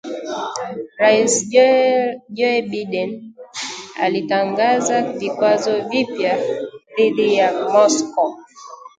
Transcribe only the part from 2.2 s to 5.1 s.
Joe Biden alitangaza